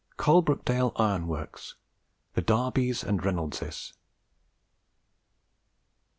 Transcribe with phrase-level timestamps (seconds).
[0.17, 1.75] COALBROOKDALE IRON WORKS
[2.33, 3.93] THE DARBYS AND REYNOLDSES.